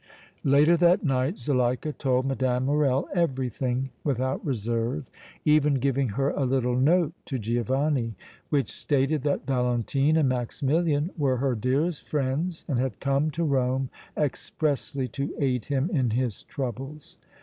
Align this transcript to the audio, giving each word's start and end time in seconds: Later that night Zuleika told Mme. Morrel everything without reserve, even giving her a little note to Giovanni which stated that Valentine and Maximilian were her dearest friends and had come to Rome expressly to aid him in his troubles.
Later 0.43 0.75
that 0.77 1.03
night 1.03 1.37
Zuleika 1.37 1.93
told 1.93 2.25
Mme. 2.25 2.57
Morrel 2.65 3.07
everything 3.13 3.91
without 4.03 4.43
reserve, 4.43 5.11
even 5.45 5.75
giving 5.75 6.09
her 6.09 6.31
a 6.31 6.43
little 6.43 6.75
note 6.75 7.13
to 7.25 7.37
Giovanni 7.37 8.15
which 8.49 8.71
stated 8.71 9.21
that 9.21 9.45
Valentine 9.45 10.17
and 10.17 10.27
Maximilian 10.27 11.11
were 11.19 11.37
her 11.37 11.53
dearest 11.53 12.03
friends 12.03 12.65
and 12.67 12.79
had 12.79 12.99
come 12.99 13.29
to 13.29 13.43
Rome 13.43 13.91
expressly 14.17 15.07
to 15.09 15.35
aid 15.37 15.65
him 15.65 15.87
in 15.93 16.09
his 16.09 16.41
troubles. 16.41 17.19